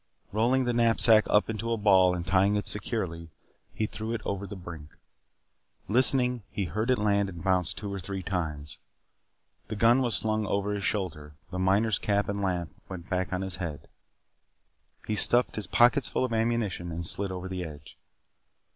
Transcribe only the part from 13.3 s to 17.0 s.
his head. He stuffed his pockets full of ammunition